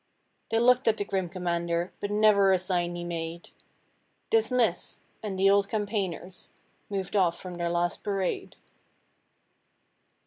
[0.49, 3.51] They looked at the grim commander, But never a sign he made.
[4.31, 6.49] 'Dismiss!' and the old campaigners
[6.89, 8.55] Moved off from their last parade.